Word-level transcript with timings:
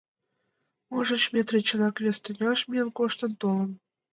Можыч, 0.89 1.23
Метрий 1.33 1.65
чынак 1.67 1.95
вес 2.03 2.17
тӱняш 2.23 2.59
миен 2.69 2.89
коштын 2.97 3.31
толын? 3.41 3.71